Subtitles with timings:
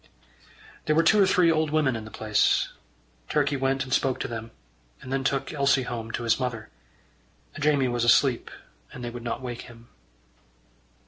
[0.85, 2.69] There were two or three old women in the place.
[3.29, 4.49] Turkey went and spoke to them,
[4.99, 6.69] and then took Elsie home to his mother.
[7.59, 8.49] Jamie was asleep,
[8.91, 9.89] and they would not wake him.